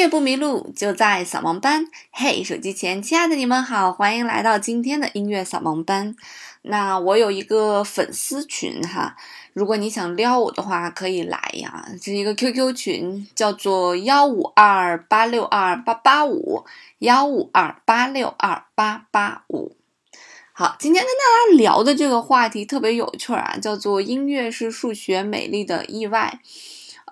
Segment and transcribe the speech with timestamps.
[0.00, 1.86] 乐不迷路，就在扫盲班。
[2.10, 6.16] 嘿，手机前亲爱的你们好，欢迎来到今天的音乐扫盲班。
[6.62, 9.14] 那我有一个粉丝群哈，
[9.52, 11.86] 如果你想撩我的话，可以来呀。
[12.00, 16.64] 这是一个 QQ 群，叫做幺五二八六二八八五
[17.00, 19.76] 幺五二八六二八八五。
[20.54, 26.40] 好，今天跟大家聊的这个话题特别有趣啊，叫做音乐是数学美丽的意外。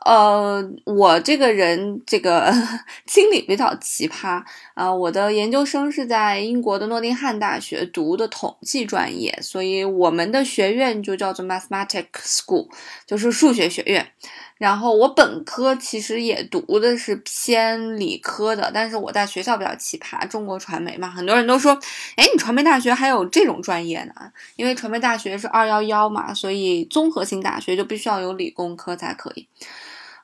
[0.05, 2.53] 呃，我这个人这个
[3.07, 4.43] 经历比较奇葩
[4.75, 4.93] 啊。
[4.93, 12.69] 我的研究生是在英国的诺丁汉大学读的统计专业，所以我们的学院就叫做 Mathematics School，
[13.07, 14.13] 就是数学学院。
[14.57, 21.79] 然后我本科其实也读的是偏理科的，但是我在学校比较奇葩，中国传媒嘛，很多人都说，
[22.17, 24.15] 哎，你传媒大学还有这种专业呢？
[24.57, 29.47] 因为传媒大学是二幺幺嘛，所以综合性大学就必须要有理工科才可以。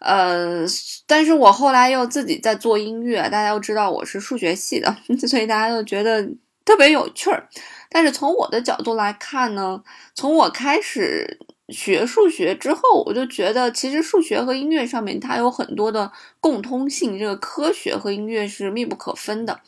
[0.04, 0.66] 呃，
[1.06, 4.94] 但是我后来又自己在做音乐，大家都知道我是数学系的，
[5.26, 6.22] 所以大家都觉得
[6.64, 7.48] 特别有趣儿。
[7.88, 9.82] 但是从我的角度来看呢，
[10.14, 11.38] 从我开始
[11.70, 19.60] 学数学之后，我就觉得其实数学和音乐上面它有很多的共通性，这个科学和音乐是密不可分的。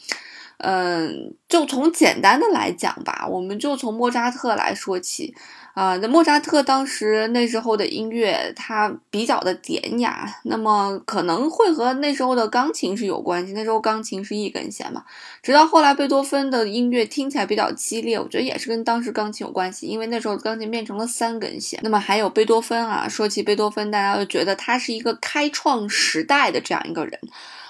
[0.58, 5.34] 嗯，就从简单的来讲吧，我们就从莫扎特来说起
[5.76, 5.96] 啊。
[5.98, 13.52] 那莫扎特当时那时候的音乐，它比较的典雅，那么可能会和那时候的钢琴是有关系。
[13.52, 15.04] 那时候钢琴是一根弦嘛。
[15.42, 21.78] 直到后来贝多芬的音乐听起来比较激烈，我觉得也是跟当时钢琴有关系，因为那时候钢琴变成了三根弦。
[21.82, 27.20] 那么还有贝多芬啊，说起贝多芬，大家就觉得他是一个开创时代的这样一个人。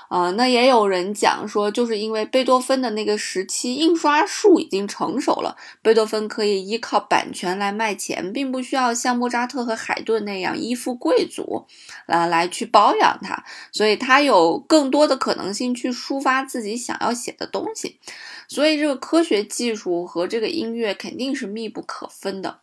[0.09, 11.67] 啊，那也有人讲说，就是因为贝多芬的那个时期印刷术已经成熟了，贝多芬可以依靠版权来卖钱，并不需要像莫扎特和海顿那样依附贵族，
[12.07, 17.99] 啊，来去包养他，所以他有更多的可能性去抒发自己想要写的东西，
[18.47, 22.61] 所以这个科学技术和这个音乐肯定是密不可分的。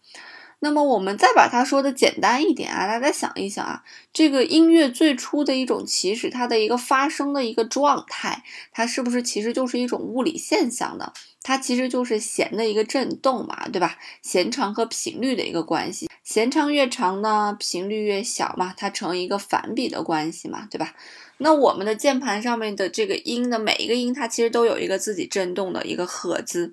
[0.63, 8.41] 那么我们再把它说的简单一点啊，大家想一想啊，这个音乐最初的一种起始，它的一个发生的一个状态，
[8.72, 11.12] 它是不是其实就是一种物理现象呢？
[11.41, 13.97] 它其实就是弦的一个振动嘛，对吧？
[14.22, 20.94] 弦长和频率的一个关系，弦长越长呢，频率越小嘛，它成一个反比的关系嘛，对吧？
[21.40, 26.72] 那我们的键盘上面的这个音的每一个音，它其实都有一个自己振动的一个赫兹。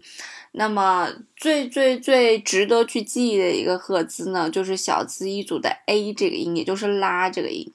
[0.52, 7.72] 那么最最最值得去记忆的一个赫兹呢，就是小字一组的 A 这个音，也就是拉这个音，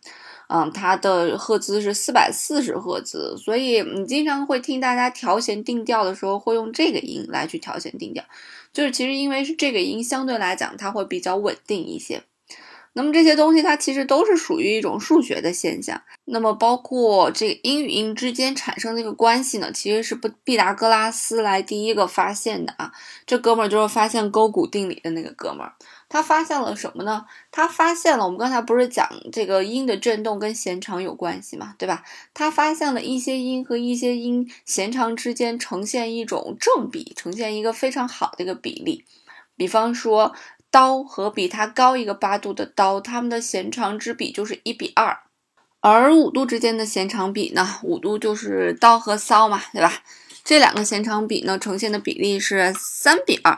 [0.49, 8.23] 嗯，它的赫兹是四百四十赫兹，所以你经常会听大家调弦定调的时候会用这个音来去调弦定调，
[8.73, 12.23] 就是其实因为是这个音相对来讲它会比较稳定一些。
[12.97, 16.01] 那么这些东西它其实都是属于一种数学的现象。
[16.23, 22.93] 那么包括这个音与音之间产生的一个关系呢，其实是不毕达哥拉斯来第一个发现的啊。
[23.25, 25.73] 这哥们儿就是发现勾股定理的那个哥们儿。
[26.07, 27.25] 他发现了什么呢？
[27.51, 32.01] 他发现了我们刚才不是讲这个音的振动跟弦长有关系嘛，对吧？
[32.33, 39.03] 他发现了一些音和一些音弦长之间呈现一种正比，呈现一个非常好的一个比例。
[39.57, 40.33] 比方说。
[40.75, 45.19] 刀和比它高一个八度的刀，它们的弦长之比就是一比二，
[45.79, 50.03] 而五度之间的弦长比呢，五度就是刀和骚嘛，对吧？
[50.43, 53.57] 这两个弦长比呢，呈现的比例是三比二。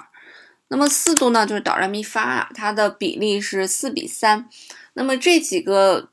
[0.67, 4.47] 那么四度呢，就是哆来咪发，它的比例是四比三。
[4.94, 6.09] 那么这几个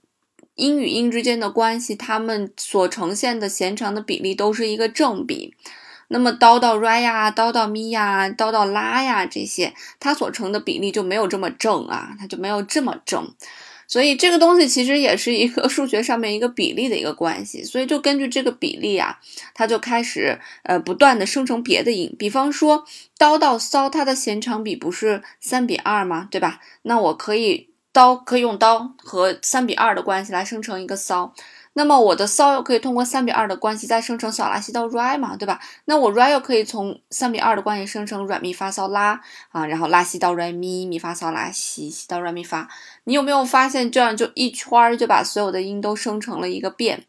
[0.55, 5.55] 音与音之间的关系，它们所呈现的弦长的比例都是一个正比。
[6.09, 13.33] 那么刀到 re 呀，刀到咪呀，刀到拉呀，这些它所成的比例就没有这么正啊，它就没有这么正，
[13.89, 19.19] 所以这个东西其实也是一个 数学上面一个比例的一个关系，所以就根据这个比例啊，
[19.55, 22.85] 它就开始呃不断的生成别的音，比方说
[23.19, 26.29] 刀到骚，它的弦长比不是三比二吗？
[26.31, 26.61] 对吧？
[26.83, 31.35] 那我可以刀可以用刀和三比二的关系来生成一个骚。
[31.75, 35.61] 那么我的骚又可以通过三比二的关系再生成小拉西到 re 嘛，对吧？
[35.85, 39.21] 那我 re 又可以从三比二的关系生成软咪发骚拉
[39.51, 42.69] 啊，然后拉西到 re 咪咪发骚拉西西到 re 咪发。
[43.05, 47.05] 你有没有发现这样就一圈儿就把所有的音都生成了一个变？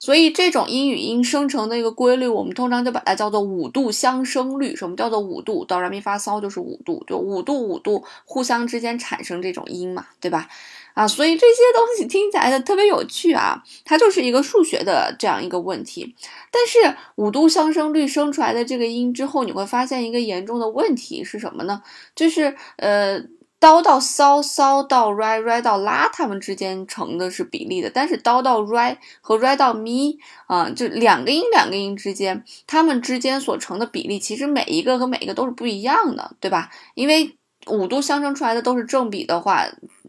[0.00, 4.74] 所以这种音与音生成的一个规律，我们通常就把它叫做五度相生律。
[4.74, 5.64] 什么叫做五度？
[5.66, 10.48] 到 re 咪发骚就是五度，就五度五度互相之间产生这种音嘛，对吧？
[10.94, 16.14] 啊，所以这些东西听起来的特别有趣啊，它就是一个数学的这样一个问题。
[16.50, 21.82] 但是五度相生律生出来的这个音之后，你会发现一个严重的问题是什么呢？
[22.16, 23.22] 就是呃，
[23.60, 36.70] 哆到嗦嗦到 re re 到拉，它们之间成的是比例的，但是哆到 re 和 re 到咪啊，就两个音两个音之间，它们之间所成的比例，其实每一个和每一个都是不一样的，对吧？
[36.94, 37.36] 因为
[37.66, 39.66] 五度相生出来的都是正比的话，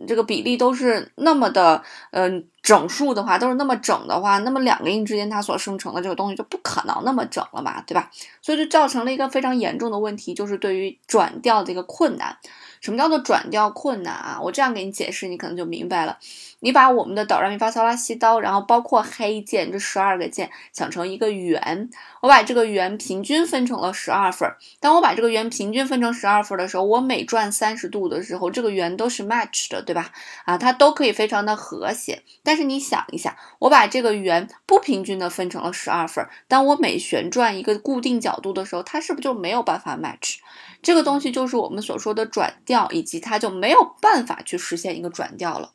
[0.08, 8.12] 这个比例都是那么的，嗯，整数的话都是那么整的话，那么两个音之间它所生成的这个东西就不可能那么整了嘛，对吧？
[8.42, 12.38] 所以就造成了一个非常严重的问题，就是对于转调的一个困难。
[12.80, 14.40] 什么叫做转调困难啊？
[14.42, 16.18] 我这样给你解释，你可能就明白了。
[16.62, 21.90] 你把我们的哆来咪发嗦拉西哆，然后包括黑键这十二个键想成一个圆，
[22.22, 24.52] 我把这个圆平均分成了十二份。
[24.80, 30.10] 当我把这个圆平均分成十二份的时候，我每转三十度的时候，这个圆都是 match 的，对吧？
[30.46, 32.24] 啊，它都可以非常的和谐。
[32.44, 40.36] 但但是你想一下，我把这个圆不平均的分成了十二份，当我每旋转一个固定角度的时候，它是不是就没有办法 match？
[40.82, 45.72] 这个东西就是我们所说的转调，以及它就没有办法去实现一个转调了。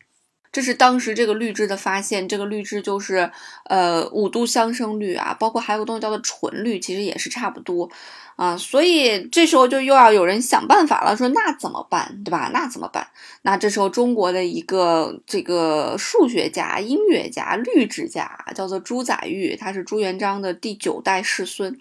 [0.52, 3.30] 这是当时这个律制的发现，这个律制就是
[3.64, 7.90] 呃五度相生律啊，包括还有个东西叫做纯律，其实也是差不多
[8.36, 8.56] 啊。
[8.56, 12.50] 所以这时候就又要有人想办法了，说那怎么办，对吧？
[12.54, 13.06] 那怎么办？
[13.42, 21.78] 那这时候中国的一个这个数学家、音乐家、律制家叫做朱载堉，他是朱元璋的第九代世孙，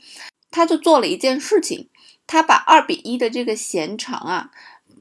[0.51, 1.87] 他就做了一件事情。
[2.27, 4.49] 他把二比一的这个弦长啊，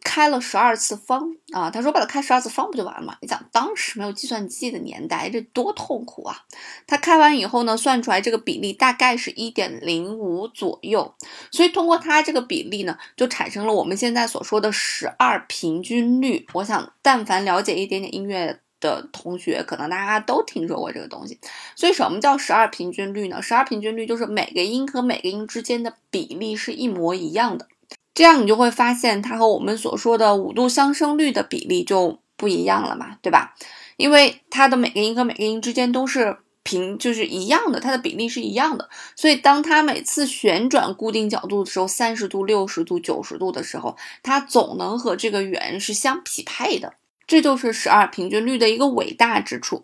[0.04, 1.68] 开了十二次方啊。
[1.68, 3.16] 他说把它开十二次方不就完了吗？
[3.20, 6.44] 你想当时没有计算机的年代，这多痛苦啊！
[6.86, 11.12] 他开完以后呢，算出来这个比例大概是一点零五左右。
[11.50, 16.46] 所以通过它这个比例呢，就产生了我们现在所说的十二平均律。
[16.52, 18.60] 我想，但凡了解一点点音乐。
[18.80, 21.38] 的同学可能大家都听说过这个东西，
[21.74, 23.40] 所以什么叫十二平均律呢？
[23.40, 27.66] 十二平均律就是每个音和每个音之间的比例是一模一样的，
[28.14, 33.54] 这样你就会发现它和我们所说的五度相生律的比例就不一样了嘛，对吧？
[33.96, 46.94] 因为它的每个音和每个音之间都是平，就是一样的，它的比例是一样的，所以当它每次旋转固定角度的时候，三十度、六十度、九十度的时候，它总能和这个圆是相匹配的。
[47.26, 49.82] 这就是十二平均律的一个伟大之处。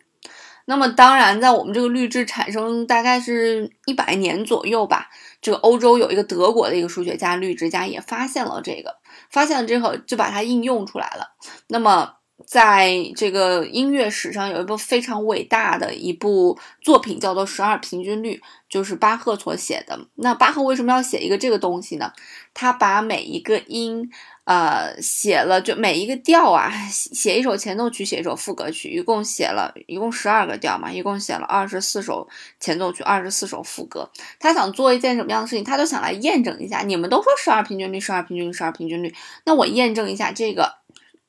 [0.67, 5.09] 那么，当然，在我们这个律制产生大概是一百年左右吧，
[5.43, 8.95] 这个欧洲有一个德国的一个数学家、律制家也发现了这个，
[9.31, 11.35] 发现了之后就把它应用出来了。
[11.69, 12.13] 那么，
[12.47, 18.37] 在这个音乐史上有一部非常伟大的一部作品，叫做《十二平均律》，
[18.69, 19.99] 就是巴赫所写的。
[20.17, 22.13] 那巴赫为什么要写一个这个东西呢？
[22.55, 24.09] 他把每一个音。
[24.51, 34.11] 呃，写了就每一个调啊，写一首前奏曲，写一首副歌曲，一共写了一共十二个调嘛，一共写了二十四首前奏曲，二十四首副歌。
[34.41, 35.63] 他想做一件什么样的事情？
[35.63, 39.15] 他就想来验证一下，你们都说十二平均律，十二平均律，十二平均律，
[39.45, 40.79] 那我验证一下这个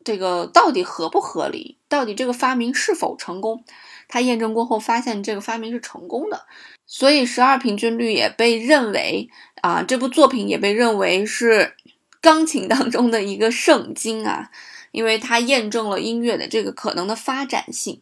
[0.03, 3.63] 这个到底合不合理，到底这个发明是否成功？
[4.07, 6.47] 他验证过后发现这个发明是成功的，
[6.87, 9.29] 所以十二平均律也被认为
[9.61, 11.75] 啊，这部作品也被认为是。
[12.21, 14.51] 钢琴当中的一个圣经啊，
[14.91, 17.99] 因为它验证了音乐的这个可能的发展性，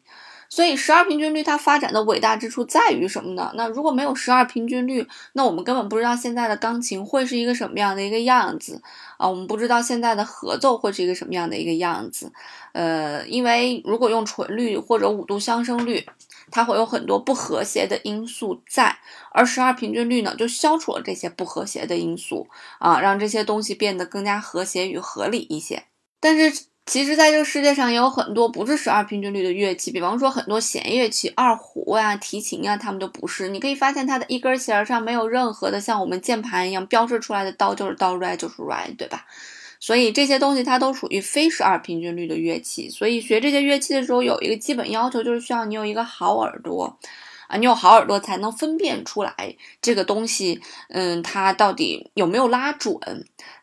[0.50, 3.54] 所以十二平均律它发展的伟大之处在于什么呢？
[3.56, 8.82] 那如果没有十二平均律，那我们根本不知道现在的钢琴会是一个什么样的一个样子
[9.18, 12.32] 啊，我们不知道现在的合奏会是一个什么样的一个样子。
[12.74, 16.06] 呃，因为如果用纯律或者五度相生律。
[16.52, 18.98] 它会有很多不和谐的因素在，
[19.32, 22.48] 而十二平均律呢，就消除了这些不和谐的因素
[22.80, 25.84] 啊，让这些东西变得更加和谐与合理一些。
[26.20, 33.50] 但是，其实在这个世界上也有很多不是十二平均律的乐器，比方说很多弦乐器，二胡呀、提琴呀，它们都不是。
[33.50, 39.26] 你可以发现，它的一根弦上没有任何的像我们键盘一样标志出来的刀就是刀，re 就是 re，对吧？
[39.80, 47.00] 所以这些东西它都属于非十二平均律的乐器，所以学这些乐器的时候有一个基本要求，就是需要你有一个好耳朵，
[47.48, 50.60] 啊，你有好耳朵才能分辨出来这个东西，
[50.90, 53.00] 嗯，它到底有没有拉准。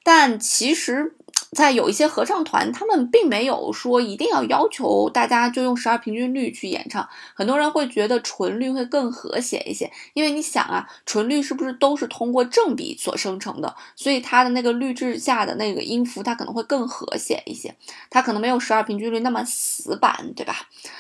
[0.02, 1.15] 但其实。
[1.52, 7.08] 在有一些合唱团，他们并没有说一定要要求大家就用十二平均律去演唱。
[7.34, 13.74] 很多人会觉得纯律会更和谐一些，因为你想啊，纯律是不是都是通过正比所生成的？
[13.94, 17.74] 所以它的那个律制下的那个音符，它可能会更和谐一些，
[18.10, 20.56] 它可能没有十二平均律那么死板，对吧？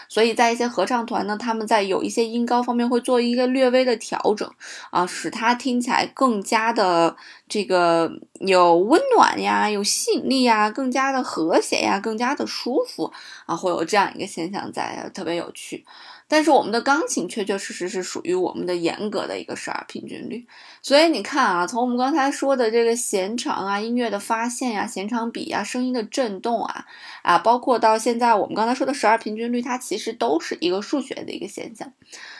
[0.08, 4.48] 所以在一些合唱团呢，他们在有一些音高方面会做一个略微的调整
[4.90, 7.16] 啊，使它听起来更加的
[7.48, 8.10] 这个
[8.40, 10.36] 有温暖呀，有吸引力。
[10.44, 13.12] 呀，更加的和谐呀，更加的舒服
[13.46, 15.84] 啊，会有这样一个现象在，特别有趣。
[16.28, 20.44] 但是我们的钢琴确确实实是属于我们的严格的一个十二平均律。
[20.82, 26.84] 所以你看啊，从我们刚才说的这个弦长啊、音乐的发现呀、弦长比啊、声音的振动啊，
[27.22, 31.92] 啊，包括到现在我们刚才说的十二平均律，它其实都是一个数学的一个现象。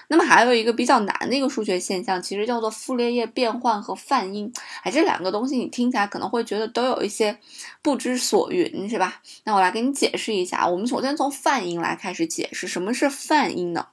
[0.08, 4.52] 那么还有一个比较难的一个数学现象，其实叫做傅立叶变换和泛音。
[4.82, 7.38] 哎，这两个东西你听起来可能会觉得都有一些
[7.82, 9.20] 不知所云，是吧？
[9.44, 10.66] 那我来给你解释一下。
[10.66, 13.86] 我们首先从泛音来开始解释，什么是泛音呢？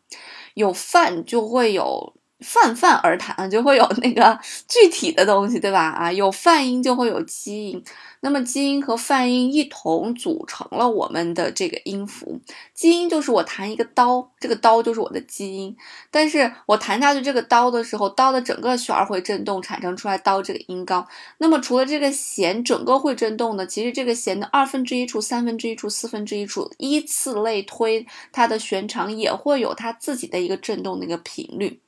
[0.54, 2.14] 有泛就会有。
[2.44, 5.90] 泛泛而谈，就会有那个具体的东西，对吧？
[5.90, 7.84] 啊，有泛音就会有基音，
[8.20, 12.40] 那么基音和泛音一同组成了我们的这个音符。
[12.74, 15.76] 基音就是我弹一个刀，这个刀就是我的基音。
[16.12, 21.08] 但是我弹下去这个刀的时候，刀的整个旋儿会震动，产生出来刀这个音高。
[21.38, 31.80] 那么除了这个弦整个会震动的，其实这个弦的二分之一处、三分之一处、四分之一处，依次类推，它的弦长也会有它自己的一个震动的一个频率。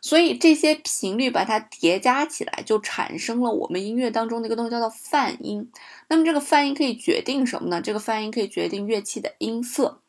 [0.00, 5.70] 所以这些频率把它叠加起来，就产生了我们音乐当中的一个东西，叫做泛音。
[6.08, 7.80] 那么这个泛音可以决定什么呢？
[7.80, 10.00] 这个泛音可以决定乐器的音色。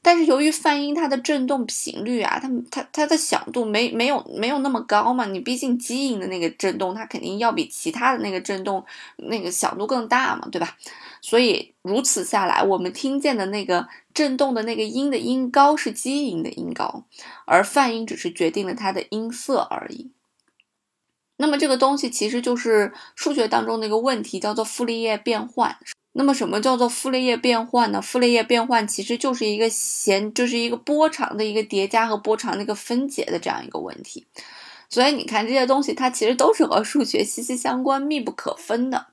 [0.00, 8.84] 但是由于泛音它的振动频率啊，它它它的响度没没有没有那么高嘛，你毕竟基音的那个振动，它肯定要比其他的那个振动
[9.16, 10.76] 那个响度更大嘛，对吧？
[11.20, 17.04] 所以如此下来，我们听见的那个振动的那个音的音高是基音的音高，
[17.44, 20.12] 而泛音只是决定了它的音色而已。
[21.40, 25.76] 那么这个东西其实就是数学当中的一个问题，叫做傅立叶变换。
[26.12, 28.02] 那么什么叫做傅立叶变换呢？
[28.02, 34.26] 傅立叶变换其实就是一个弦，就是一个波长的一个叠加和波长的一个分解的这样一个问题。
[34.90, 39.08] 所以你看这些东西，它其实都是和数学息息相关、密不可分的。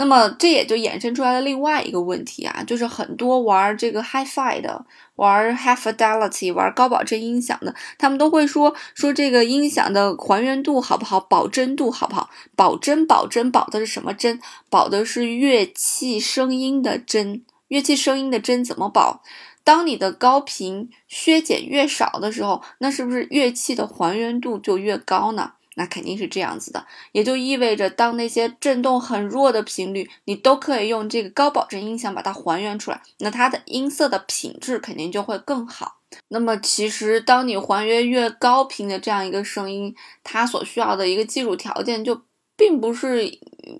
[0.00, 4.86] 那么这也就衍生出来了另外一个问题啊，就是很多玩这个 Hi-Fi 的、
[5.16, 12.30] 玩 High Fidelity、玩高保真音响的，他们都会说说这个音响的还原度好不好，保真度好不好？
[12.54, 14.40] 保真保真保的是什么真？
[14.70, 17.42] 保的是乐器声音的真。
[17.66, 19.20] 乐器声音的真怎么保？
[19.64, 25.54] 当你的高频削减越少的时候，那是不是乐器的还原度就越高呢？
[25.78, 36.00] 那肯定是这样子的，也就意味着，当那些振动很弱的频率，你都可以用这个高保真音响把它还原出来，那它的音色的品质肯定就会更好。
[36.28, 39.94] 那么，其实当你还原越高频的这样一个声音，
[40.24, 42.20] 它所需要的一个技术条件就
[42.56, 43.38] 并不是，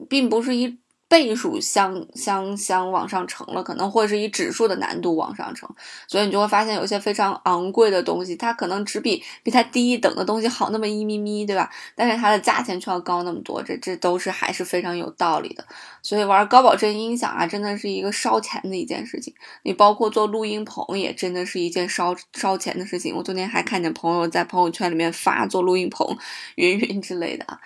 [0.08, 0.78] 并不是一。
[1.08, 5.68] 倍数相相相往上乘了，可能会是以指数的难度往上乘，
[6.06, 11.70] 所以你就会发现有些非常昂贵的东西，它可能只比比它低一等的东西好那么一咪咪，对吧？
[11.94, 15.64] 但是它的价钱却要高那么多，这这都是还是非常有道理的。
[16.02, 19.32] 所以玩高保真音响啊，真的是一个烧钱的一件事情。
[19.62, 23.16] 你包括做录音棚也真的是一件烧烧钱的事情。
[23.16, 26.18] 我昨天还看见朋友在朋友圈里面发做录音棚
[26.56, 27.58] 云云之类的啊。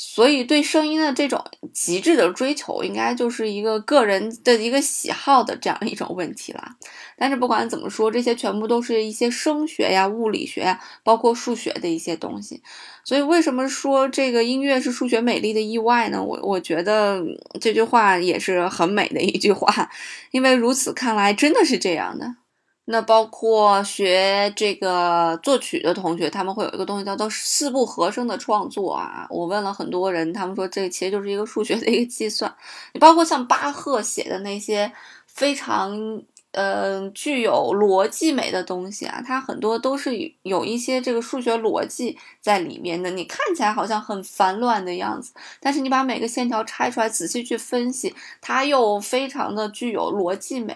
[0.00, 6.76] 所以，对声音的这种极致的追求，应该就是一个个人的一个喜好的这样一种问题了。
[7.16, 12.62] 但是，不管怎么说，这些全部都是一些声学呀、物理学呀，包括数学的一些东西。
[13.02, 16.22] 所以，为什么说这个音乐是数学美丽的意外呢？
[16.22, 17.20] 我我觉得
[17.60, 19.90] 这句话也是很美的一句话，
[20.30, 22.36] 因为如此看来，真的是这样的。
[22.90, 29.26] 那包括学这个作曲的同学，他们会有一个东西叫做四部和声的创作啊。
[29.28, 32.52] 我问了很多人，他们说这其实就是一个数学的一个计算。
[32.94, 34.90] 你包括像巴赫写的那些
[35.26, 36.22] 非常。
[36.52, 40.10] 嗯，具有逻辑美的东西啊，它很多都是
[40.42, 43.10] 有一些这个数学逻辑在里面的。
[43.10, 50.74] 你看起来好像很繁乱的样子，但是你把每个线条拆出来，仔细去分析，它又非常的具有逻辑美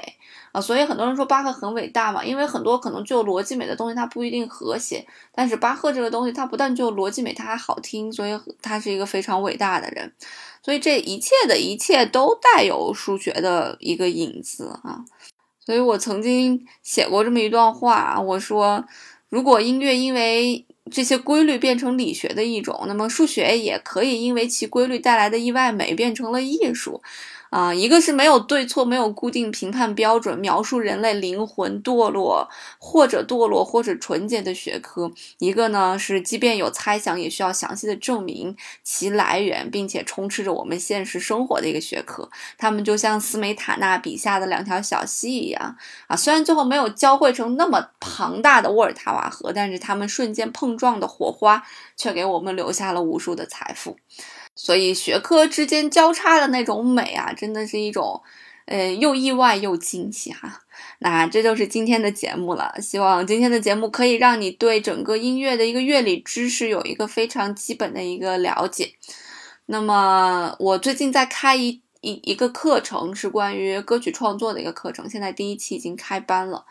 [0.53, 0.61] 啊。
[0.61, 5.05] 所以很多人说巴赫很伟大嘛，因为很多可能具有逻辑美的东西，它不一定和谐。
[5.35, 10.13] 但是巴赫这个东西，它不但具有逻辑美，它还好听，所以他是一个非常伟大的人。
[10.63, 15.03] 所以这一切的一切都带有数学的一个影子啊。
[15.65, 18.85] 所以我曾经写过这么一段话，我说，
[19.29, 27.03] 如果音乐因为这些规律变成理学的一种，那么数学也可以因为其规律带来的意外美变成了艺术。
[27.51, 32.49] 啊，一个是没有对错，没有固定评判标准，描述人类灵魂堕落
[32.79, 42.31] 或者堕落或者纯洁的学科；一个呢是即便有猜想，也需要详细的证明其来源，并且充斥着我们现实生活的一个学科。
[42.57, 51.63] 他们就像斯梅塔纳笔下的两条小溪一样啊，虽然最后没有交汇成那么庞大的沃尔塔瓦河，但是他们瞬间碰撞的火花
[51.97, 53.97] 却给我们留下了无数的财富。
[54.55, 58.23] 所以学科之间交叉的那种美啊，真的是一种，
[58.67, 60.61] 呃，又意外又惊喜哈。
[60.99, 68.93] 那这就是今天的节目了，希望今天的节目可以让你对整个音乐的一个乐理知识有一个非常基本的一个了解。
[69.67, 76.67] 那么我最近在开一一一个课程，是关于歌曲创作的一个课程，现在第一期已经开班了。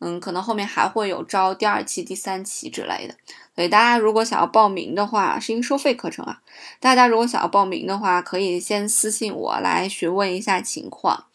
[0.00, 3.14] 嗯，可能后面还会有招第二期、第三期之类的，
[3.54, 6.40] 所以大家如果想要报名的话，是一个收费课程啊。
[6.80, 11.26] 大家如果想要报名的话，可以先私信我来询问一下情况。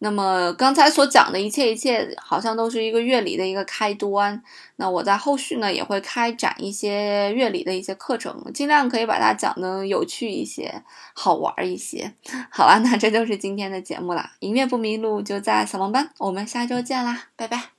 [0.00, 4.42] 那么刚才所讲的一切一切，好像都是一个乐理的一个开端。
[4.76, 10.82] 那我在后续呢，也会开展一些乐理的一些课程，尽量可以把它讲的有趣一些，
[11.14, 12.12] 好玩一些。
[12.50, 14.32] 好了，那这就是今天的节目了。
[14.40, 16.10] 音乐不迷路，就在小萌班。
[16.18, 17.73] 我们下周见啦，拜拜。